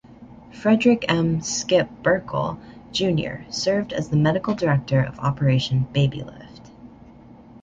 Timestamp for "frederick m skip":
0.51-1.87